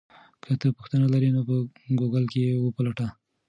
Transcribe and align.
که 0.43 0.51
ته 0.61 0.67
پوښتنه 0.77 1.05
لرې 1.13 1.29
نو 1.35 1.41
په 1.49 1.55
ګوګل 1.99 2.25
کې 2.31 2.39
یې 2.47 2.53
وپلټه. 2.65 3.07